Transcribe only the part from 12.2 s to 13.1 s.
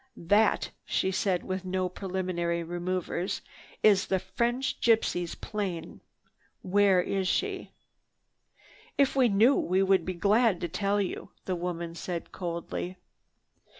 coldly.